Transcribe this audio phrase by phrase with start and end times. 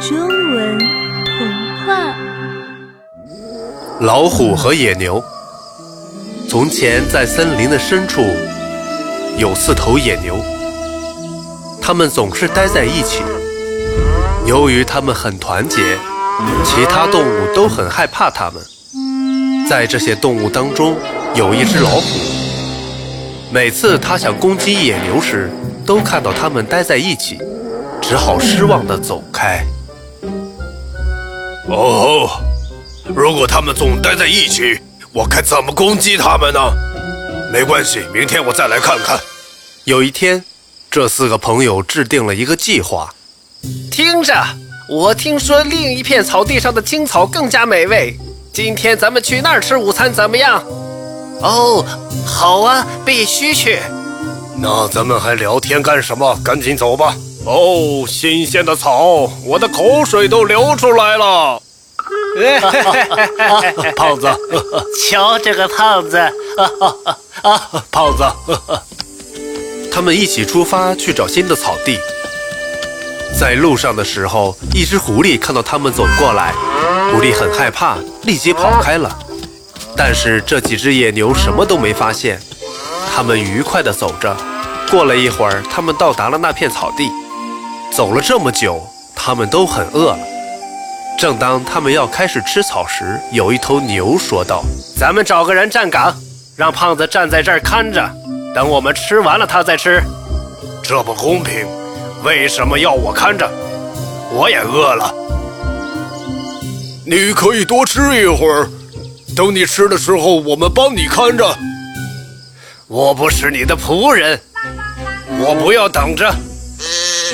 [0.00, 0.78] 中文
[1.26, 2.16] 童话：
[4.00, 5.22] 老虎和野牛。
[6.48, 8.22] 从前，在森林的深处，
[9.36, 10.42] 有四头野牛，
[11.82, 13.22] 它们总是待在一起。
[14.46, 15.98] 由于它们很团结，
[16.64, 18.62] 其他动物都很害怕它们。
[19.68, 20.96] 在这些动物当中，
[21.34, 22.18] 有一只老虎。
[23.52, 25.50] 每次它想攻击野牛时，
[25.84, 27.38] 都看到它们待在一起，
[28.00, 29.62] 只好失望地走开。
[31.70, 32.28] 哦，
[33.14, 34.80] 如果他们总待在一起，
[35.12, 36.60] 我该怎么攻击他们呢？
[37.52, 39.18] 没关系，明天我再来看看。
[39.84, 40.44] 有一天，
[40.90, 43.14] 这四个朋友制定了一个计划。
[43.90, 44.34] 听着，
[44.88, 48.18] 我听说另一片草地上的青草更加美味，
[48.52, 50.64] 今天咱们去那儿吃午餐怎么样？
[51.40, 51.84] 哦，
[52.26, 53.78] 好啊，必须去。
[54.56, 56.36] 那咱们还聊天干什么？
[56.44, 57.14] 赶紧走吧。
[57.46, 61.60] 哦，新鲜的草，我的口水都流出来了。
[63.96, 64.28] 胖子，
[65.08, 66.16] 瞧这个胖子，
[67.42, 68.24] 啊， 胖子。
[69.92, 71.98] 他们一起出发去找新的草地。
[73.38, 76.52] 在路上的时候，一只狐狸看到他们走过来，
[77.10, 79.18] 狐狸很害怕，立即跑开了。
[79.96, 82.40] 但是这几只野牛什么都没发现，
[83.12, 84.36] 他们愉快地走着。
[84.90, 87.10] 过了一会儿，他们到达了那片草地。
[87.90, 88.80] 走了这么久，
[89.16, 90.18] 他们都很饿了。
[91.18, 94.62] 正当他们要开始吃草时，有一头牛说道
[94.96, 96.14] ：“咱们找个人站岗，
[96.56, 98.08] 让胖子站在这儿看着，
[98.54, 100.02] 等我们吃完了他再吃。
[100.82, 101.66] 这不公平，
[102.22, 103.50] 为什么要我看着？
[104.32, 105.12] 我也饿了。
[107.04, 108.70] 你可以多吃一会儿，
[109.36, 111.44] 等你吃的时候，我们帮你看着。
[112.86, 114.40] 我不是你的仆人，
[115.40, 116.32] 我不要等着。”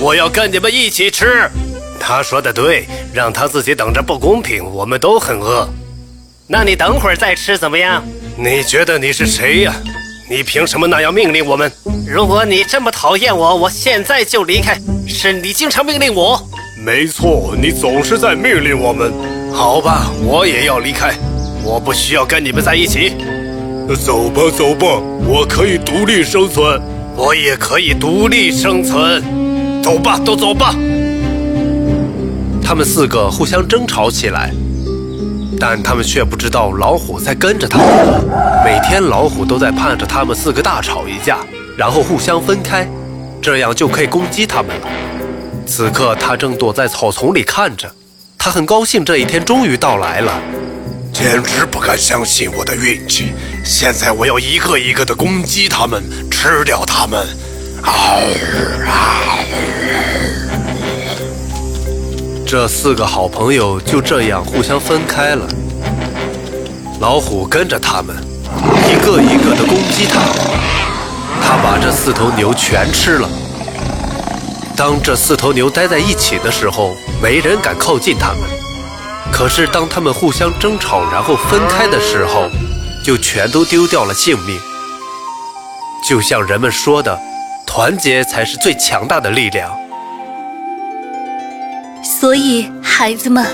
[0.00, 1.48] 我要跟你们一起吃。
[2.00, 5.68] 他说的对，让他自己等着不公平，我们都很饿。
[6.46, 8.04] 那你等会儿再吃怎么样？
[8.36, 9.74] 你觉得你是谁呀？
[10.30, 11.70] 你凭什么那样命令我们？
[12.06, 14.78] 如果你这么讨厌我，我现在就离开。
[15.06, 16.40] 是你经常命令我。
[16.84, 19.12] 没错，你总是在命令我们。
[19.52, 21.14] 好吧，我也要离开。
[21.64, 23.16] 我不需要跟你们在一起。
[24.04, 24.86] 走吧，走吧，
[25.26, 26.80] 我可以独立生存，
[27.16, 29.22] 我也可以独立生存。
[29.88, 30.74] 走吧，都走吧。
[32.62, 34.52] 他们四个互相争吵起来，
[35.58, 37.86] 但他们却不知道老虎在跟着他们。
[38.62, 41.38] 每天老虎都在盼着他们四个大吵一架，
[41.74, 42.86] 然后互相分开，
[43.40, 44.86] 这样就可以攻击他们了。
[45.66, 47.90] 此刻他正躲在草丛里看着，
[48.36, 50.38] 他很高兴这一天终于到来了。
[51.14, 53.32] 简直不敢相信我的运气！
[53.64, 57.26] 现在我要一个一个的攻击他们，吃掉他们。
[62.46, 65.46] 这四个好朋友就这样互相分开了。
[66.98, 68.16] 老虎跟着他们，
[68.88, 70.20] 一个一个的攻击他。
[71.42, 73.28] 他把这四头牛全吃了。
[74.74, 78.40] 当这四头牛待在一起的时候，没人敢靠近他们。
[79.30, 82.48] 可是当他们互相争吵，然后分开的时候，
[83.04, 84.58] 就全都丢掉了性命。
[86.08, 87.27] 就像人们说的。
[87.68, 89.70] 团结才是最强大的力量。
[92.02, 93.46] 所以，孩子们，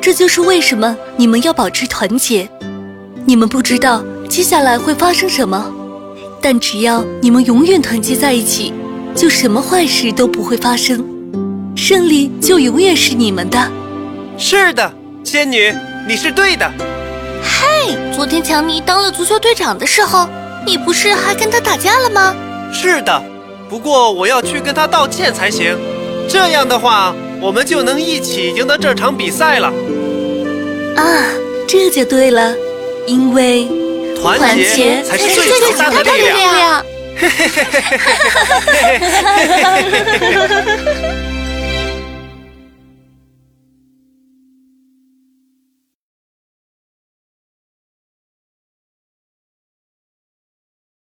[0.00, 2.48] 这就是为什么你们要保持团结。
[3.26, 5.70] 你们不知道接下来会发生什么，
[6.40, 8.72] 但只要你们永远团结在一起，
[9.14, 11.04] 就什么坏事都不会发生，
[11.76, 13.70] 胜利就永远是你们的。
[14.38, 14.90] 是的，
[15.24, 15.74] 仙女，
[16.06, 16.70] 你是对的。
[17.42, 20.28] 嘿，昨天强尼当了足球队长的时候，
[20.64, 22.34] 你不是还跟他打架了吗？
[22.72, 23.20] 是的。
[23.68, 25.76] 不过我要去跟他道歉才行，
[26.28, 29.68] 这样的话，我们就能一起赢得这场比赛了。
[30.96, 31.04] 啊，
[31.68, 32.54] 这就对了，
[33.06, 33.68] 因为
[34.20, 36.82] 团结才是最强大的力量。